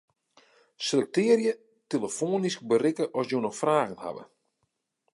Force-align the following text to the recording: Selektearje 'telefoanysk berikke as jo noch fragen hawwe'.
Selektearje 0.87 1.53
'telefoanysk 1.59 2.59
berikke 2.75 3.05
as 3.19 3.25
jo 3.35 3.39
noch 3.47 3.59
fragen 3.63 3.97
hawwe'. 4.03 4.29